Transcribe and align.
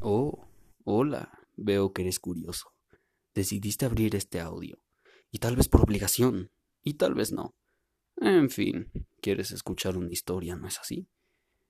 Oh, 0.00 0.48
hola, 0.84 1.32
veo 1.56 1.92
que 1.92 2.02
eres 2.02 2.20
curioso. 2.20 2.72
Decidiste 3.34 3.84
abrir 3.84 4.14
este 4.14 4.38
audio, 4.38 4.78
y 5.32 5.38
tal 5.38 5.56
vez 5.56 5.68
por 5.68 5.80
obligación, 5.80 6.52
y 6.84 6.94
tal 6.94 7.14
vez 7.14 7.32
no. 7.32 7.56
En 8.16 8.48
fin, 8.48 8.92
quieres 9.20 9.50
escuchar 9.50 9.96
una 9.96 10.12
historia, 10.12 10.54
¿no 10.54 10.68
es 10.68 10.78
así? 10.78 11.08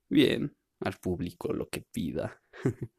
Bien, 0.09 0.55
al 0.79 0.97
público 0.99 1.53
lo 1.53 1.69
que 1.69 1.81
pida. 1.81 2.39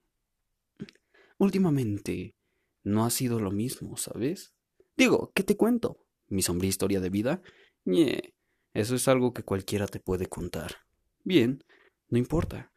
Últimamente 1.39 2.35
no 2.83 3.05
ha 3.05 3.11
sido 3.11 3.39
lo 3.39 3.53
mismo, 3.53 3.97
¿sabes? 3.97 4.53
Digo, 4.97 5.31
¿qué 5.33 5.45
te 5.45 5.57
cuento? 5.57 6.05
¿Mi 6.27 6.43
sombría 6.43 6.71
historia 6.71 6.99
de 7.01 7.11
vida? 7.11 7.41
Ñe, 7.85 8.35
eso 8.75 8.97
es 8.97 9.07
algo 9.07 9.33
que 9.33 9.45
cualquiera 9.45 9.87
te 9.87 10.01
puede 10.01 10.27
contar. 10.27 10.79
Bien, 11.23 11.63
no 12.09 12.19
importa. 12.19 12.73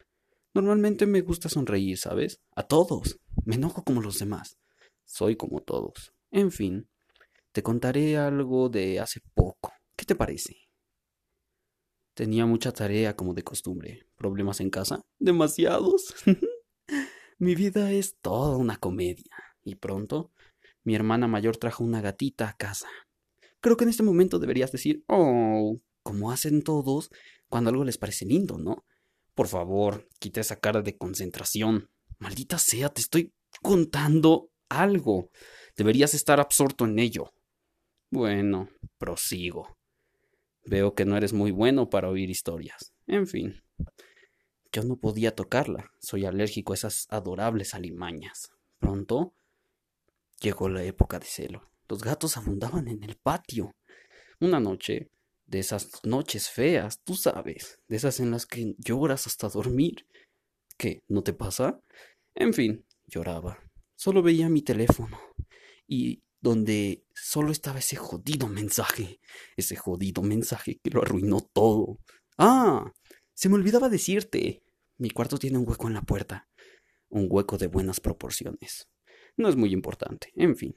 Normalmente 0.53 1.07
me 1.07 1.21
gusta 1.21 1.49
sonreír, 1.49 1.97
¿sabes? 1.97 2.41
A 2.55 2.63
todos. 2.63 3.19
Me 3.43 3.55
enojo 3.55 3.83
como 3.83 4.01
los 4.01 4.19
demás. 4.19 4.57
Soy 5.03 5.35
como 5.35 5.61
todos. 5.61 6.13
En 6.31 6.51
fin, 6.51 6.87
te 7.51 7.63
contaré 7.63 8.17
algo 8.17 8.69
de 8.69 8.99
hace 8.99 9.21
poco. 9.33 9.73
¿Qué 9.95 10.05
te 10.05 10.15
parece? 10.15 10.57
Tenía 12.13 12.45
mucha 12.45 12.71
tarea 12.71 13.15
como 13.15 13.33
de 13.33 13.43
costumbre. 13.43 14.07
¿Problemas 14.15 14.59
en 14.59 14.69
casa? 14.69 15.01
¿Demasiados? 15.17 16.13
Mi 17.39 17.55
vida 17.55 17.91
es 17.91 18.17
toda 18.21 18.55
una 18.55 18.77
comedia. 18.77 19.35
Y 19.63 19.75
pronto, 19.75 20.31
mi 20.83 20.95
hermana 20.95 21.27
mayor 21.27 21.57
trajo 21.57 21.83
una 21.83 22.01
gatita 22.01 22.49
a 22.49 22.57
casa. 22.57 22.87
Creo 23.59 23.77
que 23.77 23.85
en 23.85 23.89
este 23.89 24.03
momento 24.03 24.39
deberías 24.39 24.71
decir, 24.71 25.03
oh, 25.07 25.79
como 26.03 26.31
hacen 26.31 26.61
todos 26.61 27.09
cuando 27.49 27.69
algo 27.69 27.85
les 27.85 27.97
parece 27.97 28.25
lindo, 28.25 28.57
¿no? 28.57 28.85
Por 29.35 29.47
favor, 29.47 30.07
quita 30.19 30.41
esa 30.41 30.59
cara 30.59 30.81
de 30.81 30.97
concentración. 30.97 31.89
Maldita 32.19 32.57
sea, 32.57 32.89
te 32.89 33.01
estoy 33.01 33.33
contando 33.61 34.49
algo. 34.69 35.29
Deberías 35.75 36.13
estar 36.13 36.39
absorto 36.39 36.85
en 36.85 36.99
ello. 36.99 37.33
Bueno, 38.11 38.69
prosigo. 38.97 39.77
Veo 40.65 40.93
que 40.93 41.05
no 41.05 41.17
eres 41.17 41.33
muy 41.33 41.51
bueno 41.51 41.89
para 41.89 42.09
oír 42.09 42.29
historias. 42.29 42.93
En 43.07 43.27
fin. 43.27 43.63
Yo 44.71 44.83
no 44.83 44.97
podía 44.97 45.35
tocarla. 45.35 45.91
Soy 45.99 46.25
alérgico 46.25 46.73
a 46.73 46.75
esas 46.75 47.07
adorables 47.09 47.73
alimañas. 47.73 48.51
Pronto 48.79 49.33
llegó 50.39 50.69
la 50.69 50.83
época 50.83 51.19
de 51.19 51.25
celo. 51.25 51.69
Los 51.87 52.03
gatos 52.03 52.37
abundaban 52.37 52.87
en 52.87 53.03
el 53.03 53.15
patio. 53.15 53.75
Una 54.39 54.59
noche 54.59 55.09
de 55.45 55.59
esas 55.59 55.89
noches 56.03 56.49
feas, 56.49 57.01
tú 57.03 57.15
sabes, 57.15 57.79
de 57.87 57.95
esas 57.97 58.19
en 58.19 58.31
las 58.31 58.45
que 58.45 58.75
lloras 58.77 59.27
hasta 59.27 59.49
dormir. 59.49 60.07
¿Qué? 60.77 61.03
¿No 61.07 61.23
te 61.23 61.33
pasa? 61.33 61.81
En 62.35 62.53
fin, 62.53 62.85
lloraba. 63.05 63.59
Solo 63.95 64.21
veía 64.21 64.49
mi 64.49 64.61
teléfono 64.61 65.19
y 65.87 66.23
donde 66.41 67.05
solo 67.15 67.51
estaba 67.51 67.79
ese 67.79 67.95
jodido 67.95 68.47
mensaje, 68.47 69.19
ese 69.55 69.75
jodido 69.75 70.21
mensaje 70.21 70.79
que 70.83 70.89
lo 70.89 71.01
arruinó 71.01 71.41
todo. 71.41 71.99
Ah, 72.37 72.91
se 73.33 73.49
me 73.49 73.55
olvidaba 73.55 73.89
decirte. 73.89 74.61
Mi 74.97 75.09
cuarto 75.09 75.37
tiene 75.37 75.57
un 75.57 75.67
hueco 75.67 75.87
en 75.87 75.93
la 75.93 76.01
puerta, 76.01 76.47
un 77.09 77.27
hueco 77.29 77.57
de 77.57 77.67
buenas 77.67 77.99
proporciones. 77.99 78.89
No 79.37 79.49
es 79.49 79.55
muy 79.55 79.71
importante, 79.71 80.31
en 80.35 80.55
fin. 80.55 80.75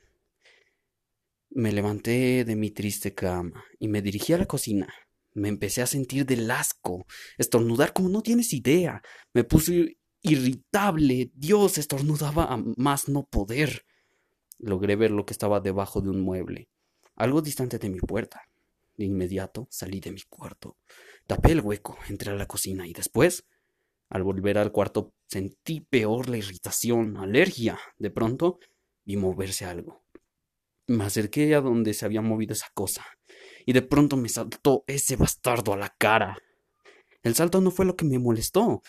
Me 1.50 1.72
levanté 1.72 2.44
de 2.44 2.56
mi 2.56 2.70
triste 2.70 3.14
cama 3.14 3.64
y 3.78 3.88
me 3.88 4.02
dirigí 4.02 4.32
a 4.32 4.38
la 4.38 4.46
cocina. 4.46 4.92
Me 5.32 5.48
empecé 5.48 5.82
a 5.82 5.86
sentir 5.86 6.24
del 6.26 6.50
asco, 6.50 7.06
estornudar 7.38 7.92
como 7.92 8.08
no 8.08 8.22
tienes 8.22 8.52
idea. 8.52 9.02
Me 9.32 9.44
puse 9.44 9.98
irritable. 10.22 11.30
Dios, 11.34 11.78
estornudaba 11.78 12.44
a 12.44 12.62
más 12.76 13.08
no 13.08 13.26
poder. 13.26 13.84
Logré 14.58 14.96
ver 14.96 15.10
lo 15.10 15.26
que 15.26 15.32
estaba 15.32 15.60
debajo 15.60 16.00
de 16.00 16.10
un 16.10 16.20
mueble, 16.20 16.68
algo 17.14 17.42
distante 17.42 17.78
de 17.78 17.90
mi 17.90 18.00
puerta. 18.00 18.42
De 18.96 19.04
inmediato 19.04 19.68
salí 19.70 20.00
de 20.00 20.12
mi 20.12 20.22
cuarto, 20.22 20.78
tapé 21.26 21.52
el 21.52 21.60
hueco, 21.60 21.98
entré 22.08 22.30
a 22.30 22.34
la 22.34 22.46
cocina 22.46 22.86
y 22.86 22.94
después, 22.94 23.44
al 24.08 24.22
volver 24.22 24.56
al 24.56 24.72
cuarto, 24.72 25.12
sentí 25.26 25.80
peor 25.80 26.30
la 26.30 26.38
irritación, 26.38 27.18
alergia. 27.18 27.78
De 27.98 28.10
pronto, 28.10 28.58
vi 29.04 29.16
moverse 29.16 29.66
algo. 29.66 30.05
Me 30.88 31.04
acerqué 31.04 31.54
a 31.54 31.60
donde 31.60 31.94
se 31.94 32.04
había 32.04 32.22
movido 32.22 32.52
esa 32.52 32.68
cosa, 32.72 33.04
y 33.64 33.72
de 33.72 33.82
pronto 33.82 34.16
me 34.16 34.28
saltó 34.28 34.84
ese 34.86 35.16
bastardo 35.16 35.72
a 35.72 35.76
la 35.76 35.94
cara. 35.98 36.38
El 37.22 37.34
salto 37.34 37.60
no 37.60 37.72
fue 37.72 37.86
lo 37.86 37.96
que 37.96 38.04
me 38.04 38.20
molestó. 38.20 38.82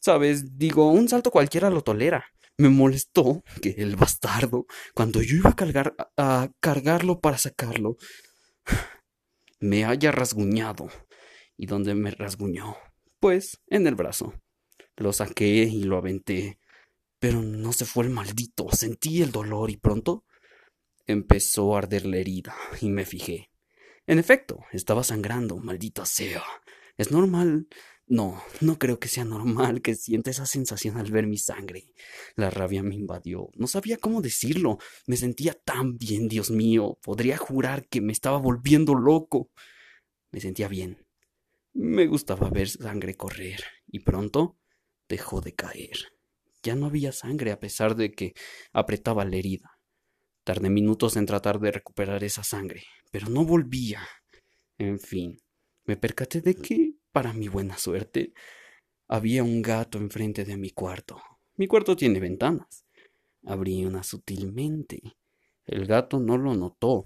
Sabes, 0.00 0.58
digo, 0.58 0.90
un 0.90 1.08
salto 1.08 1.30
cualquiera 1.30 1.70
lo 1.70 1.82
tolera. 1.82 2.24
Me 2.58 2.68
molestó 2.68 3.44
que 3.62 3.70
el 3.78 3.94
bastardo, 3.96 4.66
cuando 4.94 5.22
yo 5.22 5.36
iba 5.36 5.50
a 5.50 5.56
cargar 5.56 5.94
a 6.16 6.50
cargarlo 6.60 7.20
para 7.20 7.38
sacarlo, 7.38 7.96
me 9.60 9.84
haya 9.84 10.10
rasguñado. 10.10 10.88
¿Y 11.56 11.66
dónde 11.66 11.94
me 11.94 12.10
rasguñó? 12.10 12.76
Pues 13.20 13.60
en 13.68 13.86
el 13.86 13.94
brazo. 13.94 14.34
Lo 14.96 15.12
saqué 15.12 15.46
y 15.46 15.84
lo 15.84 15.96
aventé. 15.96 16.58
Pero 17.20 17.42
no 17.42 17.72
se 17.72 17.84
fue 17.84 18.04
el 18.04 18.10
maldito. 18.10 18.66
Sentí 18.72 19.22
el 19.22 19.30
dolor 19.30 19.70
y 19.70 19.76
pronto 19.76 20.24
Empezó 21.06 21.74
a 21.74 21.78
arder 21.78 22.06
la 22.06 22.18
herida 22.18 22.54
y 22.80 22.88
me 22.88 23.04
fijé. 23.04 23.50
En 24.06 24.18
efecto, 24.18 24.60
estaba 24.72 25.04
sangrando, 25.04 25.56
maldita 25.56 26.06
sea. 26.06 26.42
¿Es 26.96 27.10
normal? 27.10 27.68
No, 28.06 28.42
no 28.60 28.78
creo 28.78 28.98
que 28.98 29.08
sea 29.08 29.24
normal 29.24 29.80
que 29.80 29.94
sienta 29.94 30.30
esa 30.30 30.44
sensación 30.44 30.98
al 30.98 31.10
ver 31.10 31.26
mi 31.26 31.38
sangre. 31.38 31.94
La 32.36 32.50
rabia 32.50 32.82
me 32.82 32.94
invadió. 32.94 33.48
No 33.54 33.66
sabía 33.66 33.96
cómo 33.96 34.20
decirlo. 34.20 34.78
Me 35.06 35.16
sentía 35.16 35.54
tan 35.54 35.96
bien, 35.96 36.28
Dios 36.28 36.50
mío. 36.50 36.98
Podría 37.02 37.38
jurar 37.38 37.88
que 37.88 38.02
me 38.02 38.12
estaba 38.12 38.38
volviendo 38.38 38.94
loco. 38.94 39.50
Me 40.32 40.40
sentía 40.40 40.68
bien. 40.68 41.06
Me 41.72 42.06
gustaba 42.06 42.50
ver 42.50 42.68
sangre 42.68 43.14
correr. 43.14 43.64
Y 43.86 44.00
pronto 44.00 44.58
dejó 45.08 45.40
de 45.40 45.54
caer. 45.54 46.12
Ya 46.62 46.74
no 46.74 46.86
había 46.86 47.12
sangre 47.12 47.52
a 47.52 47.60
pesar 47.60 47.94
de 47.94 48.12
que 48.12 48.34
apretaba 48.72 49.24
la 49.24 49.36
herida. 49.36 49.73
Tardé 50.44 50.68
minutos 50.68 51.16
en 51.16 51.24
tratar 51.24 51.58
de 51.58 51.72
recuperar 51.72 52.22
esa 52.22 52.44
sangre, 52.44 52.84
pero 53.10 53.28
no 53.30 53.44
volvía. 53.44 54.00
En 54.76 55.00
fin, 55.00 55.40
me 55.86 55.96
percaté 55.96 56.42
de 56.42 56.54
que, 56.54 56.94
para 57.12 57.32
mi 57.32 57.48
buena 57.48 57.78
suerte, 57.78 58.34
había 59.08 59.42
un 59.42 59.62
gato 59.62 59.96
enfrente 59.96 60.44
de 60.44 60.58
mi 60.58 60.70
cuarto. 60.70 61.20
Mi 61.56 61.66
cuarto 61.66 61.96
tiene 61.96 62.20
ventanas. 62.20 62.84
Abrí 63.44 63.84
una 63.86 64.02
sutilmente. 64.02 65.00
El 65.64 65.86
gato 65.86 66.20
no 66.20 66.36
lo 66.36 66.54
notó. 66.54 67.04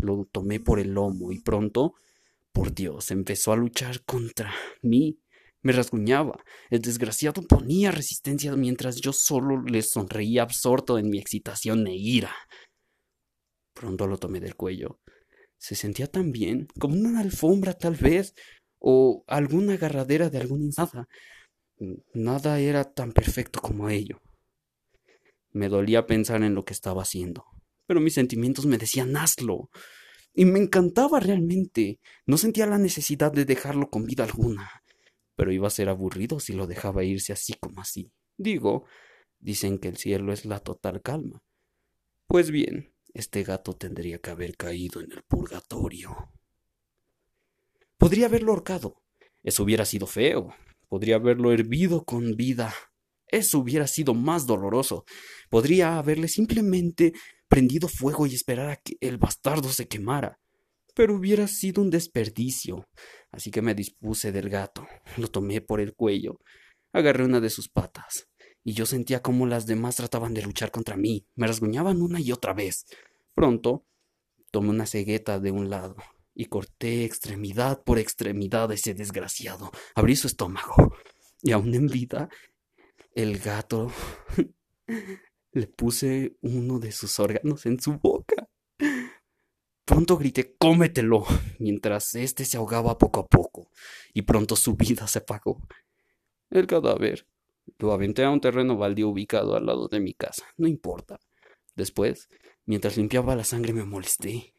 Lo 0.00 0.26
tomé 0.30 0.60
por 0.60 0.78
el 0.78 0.92
lomo 0.94 1.32
y 1.32 1.40
pronto, 1.40 1.94
por 2.52 2.74
Dios, 2.74 3.10
empezó 3.10 3.52
a 3.52 3.56
luchar 3.56 4.04
contra 4.04 4.52
mí. 4.82 5.18
Me 5.60 5.72
rasguñaba. 5.72 6.42
El 6.70 6.80
desgraciado 6.80 7.42
ponía 7.42 7.90
resistencia 7.90 8.54
mientras 8.56 8.96
yo 8.96 9.12
solo 9.12 9.62
le 9.62 9.82
sonreía 9.82 10.42
absorto 10.42 10.98
en 10.98 11.10
mi 11.10 11.18
excitación 11.18 11.86
e 11.86 11.96
ira. 11.96 12.32
Pronto 13.78 14.08
lo 14.08 14.18
tomé 14.18 14.40
del 14.40 14.56
cuello. 14.56 14.98
Se 15.56 15.76
sentía 15.76 16.08
tan 16.08 16.32
bien, 16.32 16.66
como 16.80 16.96
una 16.96 17.20
alfombra 17.20 17.74
tal 17.74 17.94
vez, 17.94 18.34
o 18.80 19.22
alguna 19.28 19.74
agarradera 19.74 20.30
de 20.30 20.38
alguna 20.38 20.70
nada. 20.76 21.08
Nada 22.12 22.58
era 22.58 22.82
tan 22.92 23.12
perfecto 23.12 23.60
como 23.60 23.88
ello. 23.88 24.20
Me 25.52 25.68
dolía 25.68 26.06
pensar 26.06 26.42
en 26.42 26.56
lo 26.56 26.64
que 26.64 26.72
estaba 26.72 27.02
haciendo, 27.02 27.44
pero 27.86 28.00
mis 28.00 28.14
sentimientos 28.14 28.66
me 28.66 28.78
decían 28.78 29.16
hazlo. 29.16 29.70
Y 30.34 30.44
me 30.44 30.58
encantaba 30.58 31.20
realmente. 31.20 32.00
No 32.26 32.36
sentía 32.36 32.66
la 32.66 32.78
necesidad 32.78 33.32
de 33.32 33.44
dejarlo 33.44 33.90
con 33.90 34.06
vida 34.06 34.24
alguna. 34.24 34.82
Pero 35.36 35.52
iba 35.52 35.68
a 35.68 35.70
ser 35.70 35.88
aburrido 35.88 36.40
si 36.40 36.52
lo 36.52 36.66
dejaba 36.66 37.04
irse 37.04 37.32
así 37.32 37.54
como 37.54 37.80
así. 37.80 38.10
Digo, 38.36 38.86
dicen 39.38 39.78
que 39.78 39.86
el 39.86 39.98
cielo 39.98 40.32
es 40.32 40.44
la 40.44 40.58
total 40.58 41.00
calma. 41.00 41.42
Pues 42.26 42.50
bien, 42.50 42.92
este 43.18 43.42
gato 43.42 43.74
tendría 43.74 44.20
que 44.20 44.30
haber 44.30 44.56
caído 44.56 45.00
en 45.00 45.10
el 45.10 45.24
purgatorio. 45.24 46.30
Podría 47.96 48.26
haberlo 48.26 48.52
ahorcado. 48.52 49.02
Eso 49.42 49.64
hubiera 49.64 49.84
sido 49.84 50.06
feo. 50.06 50.54
Podría 50.88 51.16
haberlo 51.16 51.52
hervido 51.52 52.04
con 52.04 52.36
vida. 52.36 52.72
Eso 53.26 53.58
hubiera 53.58 53.88
sido 53.88 54.14
más 54.14 54.46
doloroso. 54.46 55.04
Podría 55.50 55.98
haberle 55.98 56.28
simplemente 56.28 57.12
prendido 57.48 57.88
fuego 57.88 58.24
y 58.28 58.36
esperar 58.36 58.70
a 58.70 58.76
que 58.76 58.96
el 59.00 59.18
bastardo 59.18 59.68
se 59.70 59.88
quemara. 59.88 60.38
Pero 60.94 61.16
hubiera 61.16 61.48
sido 61.48 61.82
un 61.82 61.90
desperdicio. 61.90 62.88
Así 63.32 63.50
que 63.50 63.62
me 63.62 63.74
dispuse 63.74 64.30
del 64.30 64.48
gato. 64.48 64.86
Lo 65.16 65.26
tomé 65.26 65.60
por 65.60 65.80
el 65.80 65.94
cuello. 65.94 66.38
Agarré 66.92 67.24
una 67.24 67.40
de 67.40 67.50
sus 67.50 67.68
patas 67.68 68.28
y 68.68 68.74
yo 68.74 68.84
sentía 68.84 69.22
como 69.22 69.46
las 69.46 69.64
demás 69.64 69.96
trataban 69.96 70.34
de 70.34 70.42
luchar 70.42 70.70
contra 70.70 70.94
mí, 70.94 71.26
me 71.36 71.46
rasguñaban 71.46 72.02
una 72.02 72.20
y 72.20 72.32
otra 72.32 72.52
vez. 72.52 72.84
Pronto 73.38 73.86
tomé 74.50 74.70
una 74.70 74.84
cegueta 74.84 75.38
de 75.38 75.52
un 75.52 75.70
lado 75.70 75.94
y 76.34 76.46
corté 76.46 77.04
extremidad 77.04 77.84
por 77.84 78.00
extremidad 78.00 78.68
a 78.68 78.74
ese 78.74 78.94
desgraciado. 78.94 79.70
Abrí 79.94 80.16
su 80.16 80.26
estómago 80.26 80.92
y 81.40 81.52
aún 81.52 81.72
en 81.72 81.86
vida 81.86 82.28
el 83.14 83.38
gato 83.38 83.92
Le 85.52 85.68
puse 85.68 86.36
uno 86.40 86.80
de 86.80 86.90
sus 86.90 87.20
órganos 87.20 87.64
en 87.66 87.78
su 87.78 88.00
boca. 88.00 88.48
Pronto 89.84 90.16
grité 90.16 90.56
cómetelo, 90.58 91.24
mientras 91.60 92.16
éste 92.16 92.44
se 92.44 92.56
ahogaba 92.56 92.98
poco 92.98 93.20
a 93.20 93.26
poco, 93.28 93.70
y 94.12 94.22
pronto 94.22 94.56
su 94.56 94.74
vida 94.74 95.06
se 95.06 95.20
apagó. 95.20 95.62
El 96.50 96.66
cadáver 96.66 97.24
lo 97.78 97.92
aventé 97.92 98.24
a 98.24 98.30
un 98.30 98.40
terreno 98.40 98.76
baldío 98.76 99.08
ubicado 99.08 99.54
al 99.54 99.66
lado 99.66 99.86
de 99.86 100.00
mi 100.00 100.12
casa. 100.12 100.44
No 100.56 100.66
importa. 100.66 101.20
Después, 101.76 102.28
mientras 102.68 102.98
limpiaba 102.98 103.34
la 103.34 103.44
sangre, 103.44 103.72
me 103.72 103.84
molesté. 103.84 104.54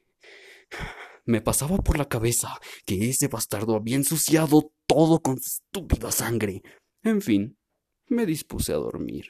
Me 1.26 1.42
pasaba 1.42 1.78
por 1.78 1.98
la 1.98 2.10
cabeza 2.10 2.60
que 2.86 3.10
ese 3.10 3.28
bastardo 3.28 3.76
había 3.76 3.96
ensuciado 3.96 4.74
todo 4.88 5.22
con 5.22 5.38
estúpida 5.38 6.12
sangre. 6.12 6.64
En 7.04 7.22
fin, 7.22 7.58
me 8.08 8.26
dispuse 8.26 8.74
a 8.74 8.78
dormir. 8.78 9.28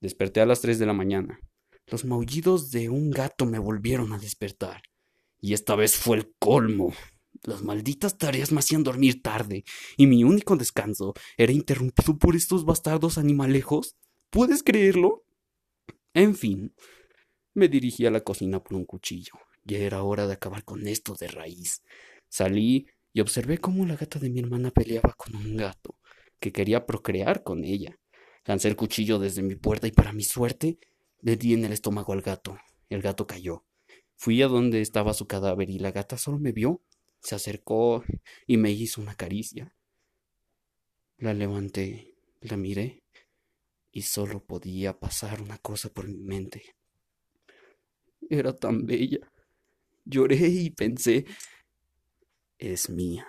Desperté 0.00 0.42
a 0.42 0.46
las 0.46 0.60
tres 0.60 0.78
de 0.78 0.84
la 0.84 0.92
mañana. 0.92 1.40
Los 1.86 2.04
maullidos 2.04 2.70
de 2.70 2.90
un 2.90 3.10
gato 3.10 3.46
me 3.46 3.58
volvieron 3.58 4.12
a 4.12 4.18
despertar. 4.18 4.82
Y 5.40 5.54
esta 5.54 5.74
vez 5.76 5.96
fue 5.96 6.18
el 6.18 6.34
colmo. 6.38 6.92
Las 7.42 7.62
malditas 7.62 8.18
tareas 8.18 8.52
me 8.52 8.58
hacían 8.58 8.84
dormir 8.84 9.22
tarde, 9.22 9.64
y 9.96 10.06
mi 10.06 10.24
único 10.24 10.56
descanso 10.56 11.14
era 11.38 11.52
interrumpido 11.52 12.18
por 12.18 12.36
estos 12.36 12.66
bastardos 12.66 13.16
animalejos. 13.16 13.96
¿Puedes 14.30 14.62
creerlo? 14.62 15.24
En 16.12 16.34
fin, 16.34 16.74
me 17.54 17.68
dirigí 17.68 18.04
a 18.06 18.10
la 18.10 18.20
cocina 18.20 18.62
por 18.62 18.74
un 18.74 18.84
cuchillo. 18.84 19.32
Ya 19.64 19.78
era 19.78 20.02
hora 20.02 20.26
de 20.26 20.34
acabar 20.34 20.64
con 20.64 20.86
esto 20.86 21.14
de 21.14 21.28
raíz. 21.28 21.82
Salí 22.28 22.86
y 23.12 23.20
observé 23.20 23.58
cómo 23.58 23.86
la 23.86 23.96
gata 23.96 24.18
de 24.18 24.28
mi 24.28 24.40
hermana 24.40 24.70
peleaba 24.70 25.14
con 25.14 25.34
un 25.36 25.56
gato, 25.56 25.96
que 26.40 26.52
quería 26.52 26.84
procrear 26.84 27.42
con 27.42 27.64
ella. 27.64 27.98
Lancé 28.44 28.68
el 28.68 28.76
cuchillo 28.76 29.18
desde 29.18 29.42
mi 29.42 29.54
puerta 29.54 29.86
y 29.86 29.92
para 29.92 30.12
mi 30.12 30.24
suerte 30.24 30.78
le 31.20 31.36
di 31.36 31.54
en 31.54 31.64
el 31.64 31.72
estómago 31.72 32.12
al 32.12 32.20
gato. 32.20 32.58
El 32.90 33.00
gato 33.00 33.26
cayó. 33.26 33.64
Fui 34.16 34.42
a 34.42 34.48
donde 34.48 34.80
estaba 34.80 35.14
su 35.14 35.26
cadáver 35.26 35.70
y 35.70 35.78
la 35.78 35.92
gata 35.92 36.18
solo 36.18 36.38
me 36.38 36.52
vio. 36.52 36.82
Se 37.20 37.34
acercó 37.34 38.04
y 38.46 38.58
me 38.58 38.70
hizo 38.70 39.00
una 39.00 39.14
caricia. 39.14 39.74
La 41.16 41.32
levanté, 41.32 42.16
la 42.40 42.56
miré 42.56 43.02
y 43.90 44.02
solo 44.02 44.44
podía 44.44 44.98
pasar 44.98 45.40
una 45.40 45.56
cosa 45.58 45.88
por 45.88 46.08
mi 46.08 46.22
mente. 46.22 46.74
Era 48.30 48.54
tan 48.54 48.86
bella. 48.86 49.30
Lloré 50.04 50.36
y 50.48 50.70
pensé, 50.70 51.26
es 52.58 52.90
mía. 52.90 53.26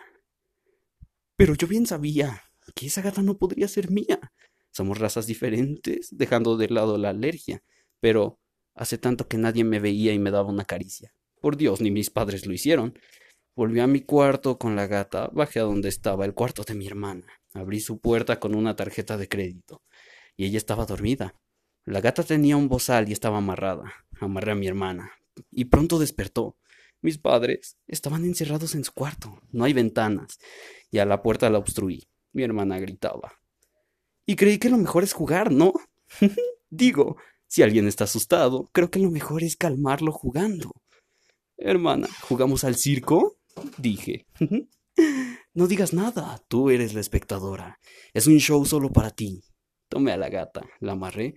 Pero 1.35 1.55
yo 1.55 1.67
bien 1.67 1.85
sabía 1.85 2.43
que 2.75 2.87
esa 2.87 3.01
gata 3.01 3.21
no 3.21 3.37
podría 3.37 3.67
ser 3.67 3.91
mía. 3.91 4.31
Somos 4.71 4.99
razas 4.99 5.27
diferentes, 5.27 6.09
dejando 6.11 6.57
de 6.57 6.69
lado 6.69 6.97
la 6.97 7.09
alergia 7.09 7.63
pero 8.05 8.39
hace 8.75 8.99
tanto 8.99 9.27
que 9.27 9.39
nadie 9.39 9.63
me 9.63 9.79
veía 9.79 10.13
y 10.13 10.19
me 10.19 10.29
daba 10.29 10.51
una 10.51 10.63
caricia. 10.65 11.11
Por 11.41 11.57
Dios, 11.57 11.81
ni 11.81 11.89
mis 11.89 12.11
padres 12.11 12.45
lo 12.45 12.53
hicieron. 12.53 12.93
Volví 13.55 13.79
a 13.79 13.87
mi 13.87 14.01
cuarto 14.01 14.59
con 14.59 14.75
la 14.75 14.85
gata, 14.85 15.27
bajé 15.33 15.59
a 15.59 15.63
donde 15.63 15.89
estaba 15.89 16.23
el 16.25 16.35
cuarto 16.35 16.63
de 16.63 16.75
mi 16.75 16.85
hermana, 16.85 17.25
abrí 17.53 17.79
su 17.79 17.99
puerta 17.99 18.39
con 18.39 18.53
una 18.53 18.75
tarjeta 18.75 19.17
de 19.17 19.27
crédito, 19.27 19.81
y 20.37 20.45
ella 20.45 20.59
estaba 20.59 20.85
dormida. 20.85 21.33
La 21.85 22.01
gata 22.01 22.23
tenía 22.23 22.57
un 22.57 22.67
bozal 22.67 23.07
y 23.09 23.11
estaba 23.11 23.37
amarrada. 23.37 23.93
Amarré 24.19 24.53
a 24.53 24.55
mi 24.55 24.65
hermana, 24.65 25.11
y 25.51 25.65
pronto 25.65 25.99
despertó. 25.99 26.57
Mis 27.01 27.19
padres 27.19 27.77
estaban 27.85 28.25
encerrados 28.25 28.73
en 28.73 28.83
su 28.83 28.91
cuarto, 28.91 29.39
no 29.51 29.65
hay 29.65 29.73
ventanas, 29.73 30.39
y 30.89 30.97
a 30.97 31.05
la 31.05 31.21
puerta 31.21 31.49
la 31.51 31.59
obstruí. 31.59 32.07
Mi 32.33 32.41
hermana 32.41 32.79
gritaba. 32.79 33.33
Y 34.25 34.35
creí 34.35 34.57
que 34.57 34.69
lo 34.69 34.77
mejor 34.77 35.03
es 35.03 35.13
jugar, 35.13 35.51
¿no? 35.51 35.73
Digo, 36.71 37.17
si 37.45 37.61
alguien 37.61 37.87
está 37.87 38.05
asustado, 38.05 38.69
creo 38.73 38.89
que 38.89 38.99
lo 38.99 39.11
mejor 39.11 39.43
es 39.43 39.55
calmarlo 39.55 40.11
jugando. 40.11 40.71
Hermana, 41.55 42.07
¿jugamos 42.21 42.63
al 42.63 42.75
circo? 42.75 43.37
Dije. 43.77 44.25
no 45.53 45.67
digas 45.67 45.93
nada, 45.93 46.43
tú 46.47 46.71
eres 46.71 46.95
la 46.95 47.01
espectadora. 47.01 47.79
Es 48.13 48.25
un 48.25 48.39
show 48.39 48.65
solo 48.65 48.91
para 48.91 49.11
ti. 49.11 49.43
Tomé 49.87 50.11
a 50.13 50.17
la 50.17 50.29
gata, 50.29 50.63
la 50.79 50.93
amarré 50.93 51.35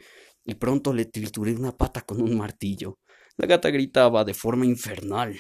y 0.49 0.55
pronto 0.55 0.93
le 0.93 1.05
trituré 1.05 1.55
una 1.55 1.77
pata 1.77 2.01
con 2.01 2.21
un 2.23 2.37
martillo. 2.37 2.99
La 3.37 3.47
gata 3.47 3.71
gritaba 3.71 4.25
de 4.25 4.35
forma 4.35 4.65
infernal. 4.65 5.39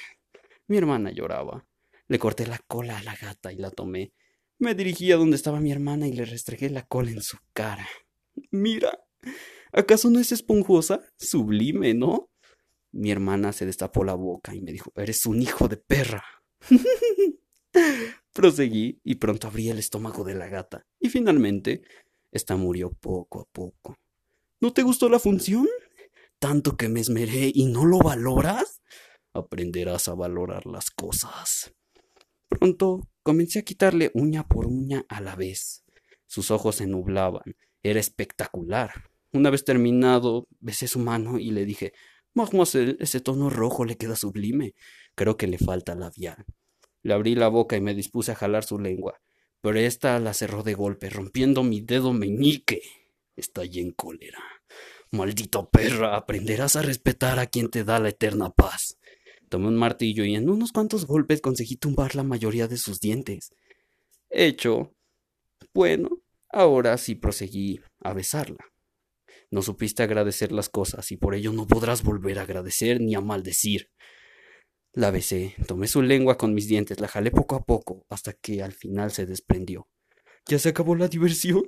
Mi 0.69 0.77
hermana 0.77 1.11
lloraba. 1.11 1.67
Le 2.07 2.19
corté 2.19 2.47
la 2.47 2.61
cola 2.67 2.99
a 2.99 3.03
la 3.03 3.17
gata 3.17 3.53
y 3.53 3.57
la 3.57 3.71
tomé. 3.71 4.13
Me 4.59 4.75
dirigí 4.75 5.11
a 5.11 5.17
donde 5.17 5.37
estaba 5.37 5.61
mi 5.61 5.73
hermana 5.73 6.07
y 6.07 6.13
le 6.13 6.25
restregué 6.25 6.69
la 6.69 6.83
cola 6.83 7.11
en 7.11 7.23
su 7.23 7.39
cara. 7.55 7.89
Mira, 8.51 9.01
¿Acaso 9.73 10.11
no 10.11 10.19
es 10.19 10.33
esponjosa? 10.33 11.03
Sublime, 11.19 11.95
¿no? 11.95 12.31
Mi 12.93 13.11
hermana 13.11 13.53
se 13.53 13.67
destapó 13.67 14.05
la 14.05 14.15
boca 14.15 14.55
y 14.55 14.61
me 14.61 14.73
dijo, 14.73 14.93
eres 14.97 15.27
un 15.27 15.43
hijo 15.43 15.69
de 15.69 15.77
perra. 15.77 16.25
Proseguí 18.33 19.01
y 19.05 19.17
pronto 19.17 19.47
abrí 19.47 19.69
el 19.69 19.79
estómago 19.79 20.25
de 20.25 20.35
la 20.35 20.49
gata. 20.49 20.87
Y 20.99 21.11
finalmente, 21.11 21.83
esta 22.33 22.57
murió 22.57 22.93
poco 22.93 23.41
a 23.41 23.45
poco. 23.45 23.97
¿No 24.61 24.73
te 24.73 24.83
gustó 24.83 25.09
la 25.09 25.19
función? 25.21 25.69
¿Tanto 26.41 26.77
que 26.77 26.89
me 26.89 27.01
esmeré 27.01 27.51
y 27.55 27.67
no 27.67 27.85
lo 27.85 27.99
valoras? 27.99 28.83
Aprenderás 29.33 30.09
a 30.09 30.15
valorar 30.15 30.67
las 30.67 30.91
cosas. 30.91 31.73
Pronto 32.49 33.09
comencé 33.23 33.61
a 33.61 33.63
quitarle 33.63 34.11
uña 34.15 34.49
por 34.49 34.67
uña 34.67 35.05
a 35.09 35.21
la 35.21 35.37
vez. 35.37 35.85
Sus 36.27 36.51
ojos 36.51 36.77
se 36.77 36.87
nublaban. 36.87 37.57
Era 37.83 38.01
espectacular. 38.01 38.91
Una 39.33 39.51
vez 39.51 39.65
terminado, 39.65 40.49
besé 40.59 40.89
su 40.89 40.99
mano 40.99 41.39
y 41.39 41.51
le 41.51 41.65
dije, 41.65 41.93
Mademoiselle, 42.35 42.97
ese 42.99 43.21
tono 43.21 43.51
rojo 43.51 43.85
le 43.85 43.97
queda 43.97 44.17
sublime. 44.17 44.75
Creo 45.15 45.37
que 45.37 45.47
le 45.47 45.59
falta 45.59 45.95
labial. 45.95 46.45
Le 47.03 47.15
abrí 47.15 47.35
la 47.35 47.49
boca 47.49 47.77
y 47.77 47.81
me 47.81 47.95
dispuse 47.95 48.33
a 48.33 48.35
jalar 48.35 48.65
su 48.65 48.79
lengua, 48.79 49.21
pero 49.61 49.79
ésta 49.79 50.19
la 50.19 50.35
cerró 50.35 50.63
de 50.63 50.75
golpe, 50.75 51.11
rompiendo 51.11 51.63
mi 51.63 51.81
dedo 51.81 52.13
meñique. 52.13 52.83
Estallé 53.39 53.83
en 53.83 53.93
cólera. 53.93 54.43
Maldito 55.13 55.71
perra, 55.71 56.17
aprenderás 56.17 56.75
a 56.75 56.83
respetar 56.83 57.39
a 57.39 57.47
quien 57.47 57.71
te 57.71 57.85
da 57.85 58.01
la 58.01 58.09
eterna 58.09 58.51
paz. 58.51 58.99
Tomé 59.49 59.69
un 59.69 59.77
martillo 59.77 60.25
y 60.25 60.35
en 60.35 60.51
unos 60.51 60.73
cuantos 60.73 61.07
golpes 61.07 61.41
conseguí 61.41 61.77
tumbar 61.77 62.17
la 62.17 62.25
mayoría 62.25 62.67
de 62.67 62.77
sus 62.77 62.99
dientes. 62.99 63.51
Hecho. 64.29 64.93
Bueno, 65.73 66.21
ahora 66.51 66.99
sí 66.99 67.15
proseguí 67.15 67.81
a 68.01 68.13
besarla. 68.13 68.65
No 69.53 69.63
supiste 69.63 70.03
agradecer 70.03 70.51
las 70.51 70.69
cosas 70.69 71.11
y 71.13 71.17
por 71.17 71.37
ello 71.37 71.53
no 71.53 71.67
podrás 71.67 72.03
volver 72.03 72.41
a 72.41 72.43
agradecer 72.43 73.01
ni 73.01 73.15
a 73.15 73.21
maldecir. 73.21 73.91
La 74.93 75.13
besé, 75.13 75.55
tomé 75.69 75.87
su 75.87 76.03
lengua 76.03 76.37
con 76.37 76.55
mis 76.55 76.67
dientes, 76.67 76.99
la 76.99 77.07
jalé 77.07 77.31
poco 77.31 77.55
a 77.55 77.65
poco 77.65 78.05
hasta 78.09 78.33
que 78.33 78.65
al 78.65 78.73
final 78.73 79.13
se 79.13 79.27
desprendió. 79.27 79.89
¿Ya 80.47 80.59
se 80.59 80.71
acabó 80.71 80.97
la 80.97 81.07
diversión? 81.07 81.63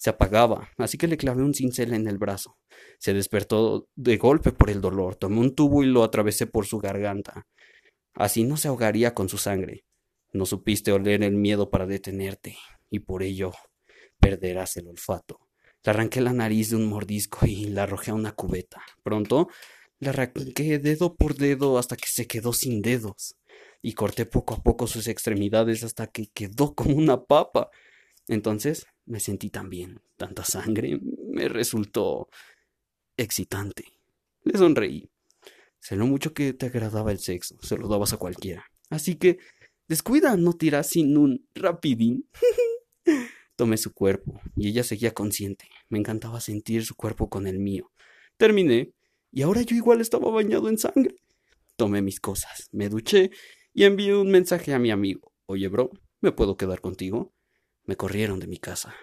Se 0.00 0.08
apagaba, 0.08 0.70
así 0.78 0.96
que 0.96 1.06
le 1.08 1.18
clavé 1.18 1.42
un 1.42 1.52
cincel 1.52 1.92
en 1.92 2.08
el 2.08 2.16
brazo. 2.16 2.56
Se 2.98 3.12
despertó 3.12 3.86
de 3.96 4.16
golpe 4.16 4.50
por 4.50 4.70
el 4.70 4.80
dolor, 4.80 5.16
tomé 5.16 5.40
un 5.40 5.54
tubo 5.54 5.82
y 5.82 5.86
lo 5.88 6.02
atravesé 6.02 6.46
por 6.46 6.64
su 6.64 6.78
garganta. 6.78 7.46
Así 8.14 8.44
no 8.44 8.56
se 8.56 8.68
ahogaría 8.68 9.12
con 9.12 9.28
su 9.28 9.36
sangre. 9.36 9.84
No 10.32 10.46
supiste 10.46 10.90
oler 10.90 11.22
el 11.22 11.34
miedo 11.34 11.68
para 11.68 11.86
detenerte, 11.86 12.56
y 12.88 13.00
por 13.00 13.22
ello 13.22 13.52
perderás 14.18 14.78
el 14.78 14.88
olfato. 14.88 15.38
Le 15.84 15.90
arranqué 15.90 16.22
la 16.22 16.32
nariz 16.32 16.70
de 16.70 16.76
un 16.76 16.88
mordisco 16.88 17.44
y 17.44 17.66
la 17.66 17.82
arrojé 17.82 18.12
a 18.12 18.14
una 18.14 18.32
cubeta. 18.32 18.80
Pronto 19.02 19.48
le 19.98 20.08
arranqué 20.08 20.78
dedo 20.78 21.14
por 21.14 21.34
dedo 21.34 21.76
hasta 21.76 21.98
que 21.98 22.08
se 22.08 22.26
quedó 22.26 22.54
sin 22.54 22.80
dedos. 22.80 23.36
Y 23.82 23.92
corté 23.92 24.24
poco 24.24 24.54
a 24.54 24.62
poco 24.62 24.86
sus 24.86 25.08
extremidades 25.08 25.84
hasta 25.84 26.06
que 26.06 26.28
quedó 26.28 26.74
como 26.74 26.96
una 26.96 27.22
papa. 27.22 27.68
Entonces 28.28 28.86
me 29.10 29.20
sentí 29.20 29.50
tan 29.50 29.68
bien. 29.68 30.00
Tanta 30.16 30.44
sangre 30.44 31.00
me 31.28 31.48
resultó 31.48 32.28
excitante. 33.16 33.84
Le 34.44 34.56
sonreí. 34.56 35.10
Sé 35.80 35.96
lo 35.96 36.06
mucho 36.06 36.32
que 36.32 36.52
te 36.52 36.66
agradaba 36.66 37.10
el 37.10 37.18
sexo. 37.18 37.56
Se 37.60 37.76
lo 37.76 37.88
dabas 37.88 38.12
a 38.12 38.18
cualquiera. 38.18 38.64
Así 38.88 39.16
que 39.16 39.38
descuida, 39.88 40.36
no 40.36 40.52
tiras 40.52 40.88
sin 40.88 41.16
un 41.16 41.46
rapidín. 41.54 42.28
Tomé 43.56 43.76
su 43.76 43.92
cuerpo 43.92 44.40
y 44.56 44.68
ella 44.68 44.84
seguía 44.84 45.12
consciente. 45.12 45.66
Me 45.88 45.98
encantaba 45.98 46.40
sentir 46.40 46.84
su 46.84 46.94
cuerpo 46.94 47.28
con 47.28 47.46
el 47.46 47.58
mío. 47.58 47.90
Terminé 48.36 48.92
y 49.32 49.42
ahora 49.42 49.62
yo 49.62 49.76
igual 49.76 50.00
estaba 50.00 50.30
bañado 50.30 50.68
en 50.68 50.78
sangre. 50.78 51.16
Tomé 51.76 52.00
mis 52.00 52.20
cosas, 52.20 52.68
me 52.72 52.88
duché 52.88 53.30
y 53.74 53.84
envié 53.84 54.14
un 54.14 54.30
mensaje 54.30 54.72
a 54.72 54.78
mi 54.78 54.90
amigo. 54.90 55.32
Oye, 55.46 55.68
bro, 55.68 55.90
¿me 56.20 56.32
puedo 56.32 56.56
quedar 56.56 56.80
contigo? 56.80 57.32
Me 57.90 57.96
corrieron 57.96 58.38
de 58.38 58.46
mi 58.46 58.56
casa. 58.56 58.94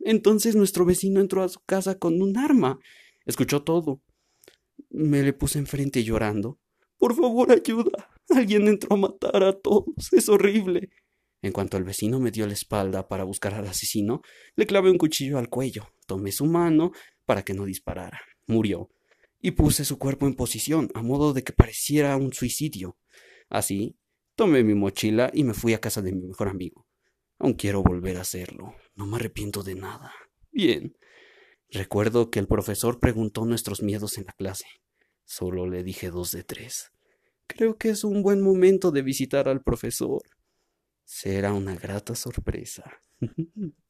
Entonces 0.00 0.56
nuestro 0.56 0.86
vecino 0.86 1.20
entró 1.20 1.42
a 1.42 1.48
su 1.50 1.60
casa 1.60 1.98
con 1.98 2.22
un 2.22 2.38
arma. 2.38 2.78
Escuchó 3.26 3.64
todo. 3.64 4.00
Me 4.88 5.22
le 5.22 5.34
puse 5.34 5.58
enfrente 5.58 6.02
llorando. 6.02 6.58
Por 6.96 7.14
favor, 7.14 7.52
ayuda. 7.52 8.10
Alguien 8.30 8.66
entró 8.66 8.94
a 8.94 8.96
matar 8.96 9.44
a 9.44 9.52
todos. 9.52 10.10
Es 10.10 10.30
horrible. 10.30 10.88
En 11.42 11.52
cuanto 11.52 11.76
el 11.76 11.84
vecino 11.84 12.18
me 12.18 12.30
dio 12.30 12.46
la 12.46 12.54
espalda 12.54 13.08
para 13.08 13.24
buscar 13.24 13.52
al 13.52 13.66
asesino, 13.66 14.22
le 14.56 14.64
clavé 14.64 14.90
un 14.90 14.96
cuchillo 14.96 15.36
al 15.36 15.50
cuello, 15.50 15.90
tomé 16.06 16.32
su 16.32 16.46
mano, 16.46 16.92
para 17.26 17.42
que 17.42 17.52
no 17.52 17.66
disparara. 17.66 18.22
Murió. 18.46 18.88
Y 19.42 19.50
puse 19.50 19.84
su 19.84 19.98
cuerpo 19.98 20.26
en 20.26 20.32
posición, 20.32 20.88
a 20.94 21.02
modo 21.02 21.34
de 21.34 21.44
que 21.44 21.52
pareciera 21.52 22.16
un 22.16 22.32
suicidio. 22.32 22.96
Así, 23.50 23.98
tomé 24.34 24.64
mi 24.64 24.72
mochila 24.72 25.30
y 25.34 25.44
me 25.44 25.52
fui 25.52 25.74
a 25.74 25.80
casa 25.82 26.00
de 26.00 26.12
mi 26.12 26.26
mejor 26.26 26.48
amigo. 26.48 26.86
Aún 27.44 27.52
quiero 27.52 27.82
volver 27.82 28.16
a 28.16 28.22
hacerlo. 28.22 28.74
No 28.94 29.04
me 29.04 29.16
arrepiento 29.16 29.62
de 29.62 29.74
nada. 29.74 30.14
Bien. 30.50 30.96
Recuerdo 31.68 32.30
que 32.30 32.38
el 32.38 32.46
profesor 32.46 33.00
preguntó 33.00 33.44
nuestros 33.44 33.82
miedos 33.82 34.16
en 34.16 34.24
la 34.24 34.32
clase. 34.32 34.64
Solo 35.26 35.66
le 35.68 35.84
dije 35.84 36.08
dos 36.08 36.30
de 36.30 36.42
tres. 36.42 36.90
Creo 37.46 37.76
que 37.76 37.90
es 37.90 38.02
un 38.02 38.22
buen 38.22 38.40
momento 38.40 38.92
de 38.92 39.02
visitar 39.02 39.46
al 39.50 39.62
profesor. 39.62 40.22
Será 41.04 41.52
una 41.52 41.76
grata 41.76 42.14
sorpresa. 42.14 42.98